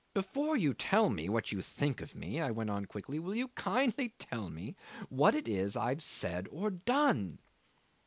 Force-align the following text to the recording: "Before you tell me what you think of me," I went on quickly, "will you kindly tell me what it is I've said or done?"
"Before 0.15 0.57
you 0.57 0.73
tell 0.73 1.11
me 1.11 1.29
what 1.29 1.51
you 1.51 1.61
think 1.61 2.01
of 2.01 2.15
me," 2.15 2.39
I 2.39 2.49
went 2.49 2.71
on 2.71 2.85
quickly, 2.85 3.19
"will 3.19 3.35
you 3.35 3.49
kindly 3.49 4.15
tell 4.17 4.49
me 4.49 4.75
what 5.09 5.35
it 5.35 5.47
is 5.47 5.75
I've 5.75 6.01
said 6.01 6.47
or 6.49 6.71
done?" 6.71 7.37